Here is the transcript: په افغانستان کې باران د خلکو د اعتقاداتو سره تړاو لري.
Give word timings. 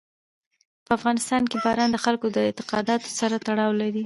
په 0.85 0.91
افغانستان 0.97 1.41
کې 1.49 1.57
باران 1.65 1.89
د 1.91 1.97
خلکو 2.05 2.27
د 2.31 2.37
اعتقاداتو 2.47 3.07
سره 3.19 3.35
تړاو 3.45 3.71
لري. 3.81 3.99